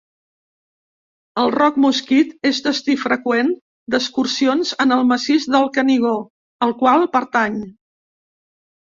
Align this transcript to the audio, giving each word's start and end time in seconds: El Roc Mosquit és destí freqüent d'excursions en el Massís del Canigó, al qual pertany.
El 1.41 1.53
Roc 1.55 1.77
Mosquit 1.83 2.31
és 2.51 2.63
destí 2.69 2.97
freqüent 3.03 3.53
d'excursions 3.97 4.75
en 4.87 4.99
el 4.99 5.07
Massís 5.13 5.49
del 5.59 5.71
Canigó, 5.79 6.19
al 6.69 6.79
qual 6.85 7.11
pertany. 7.19 7.65